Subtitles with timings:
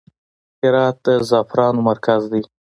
[0.61, 2.41] هرات د زعفرانو مرکز دی